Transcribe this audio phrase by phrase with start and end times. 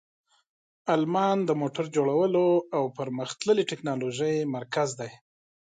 [0.93, 5.11] آلمان د موټر جوړولو او پرمختللې تکنالوژۍ مرکز دی.